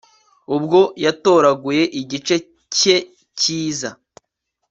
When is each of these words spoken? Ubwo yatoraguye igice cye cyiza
Ubwo 0.55 0.79
yatoraguye 1.05 1.83
igice 2.01 2.35
cye 2.77 2.95
cyiza 3.39 3.89